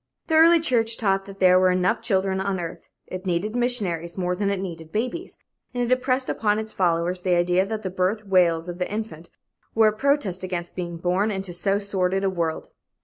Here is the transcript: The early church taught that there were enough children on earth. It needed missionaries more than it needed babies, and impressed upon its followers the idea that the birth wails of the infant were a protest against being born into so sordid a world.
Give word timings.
The 0.25 0.33
early 0.33 0.59
church 0.59 0.97
taught 0.97 1.25
that 1.25 1.39
there 1.39 1.59
were 1.59 1.69
enough 1.69 2.01
children 2.01 2.41
on 2.41 2.59
earth. 2.59 2.89
It 3.05 3.27
needed 3.27 3.55
missionaries 3.55 4.17
more 4.17 4.35
than 4.35 4.49
it 4.49 4.59
needed 4.59 4.91
babies, 4.91 5.37
and 5.75 5.91
impressed 5.91 6.27
upon 6.27 6.57
its 6.57 6.73
followers 6.73 7.21
the 7.21 7.35
idea 7.35 7.67
that 7.67 7.83
the 7.83 7.91
birth 7.91 8.25
wails 8.25 8.67
of 8.67 8.79
the 8.79 8.91
infant 8.91 9.29
were 9.75 9.89
a 9.89 9.93
protest 9.93 10.41
against 10.43 10.75
being 10.75 10.97
born 10.97 11.29
into 11.29 11.53
so 11.53 11.77
sordid 11.77 12.23
a 12.23 12.31
world. 12.31 12.69